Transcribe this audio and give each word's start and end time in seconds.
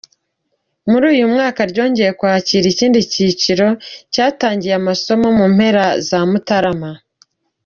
Muri 0.89 1.05
uyu 1.13 1.25
mwaka 1.33 1.59
ryongeye 1.71 2.11
kwakira 2.19 2.65
ikindi 2.73 2.99
cyiciro 3.11 3.67
cyatangiye 4.13 4.73
amasomo 4.79 5.27
mu 5.37 5.45
mpera 5.55 5.83
za 6.07 6.19
Mutarama. 6.29 6.91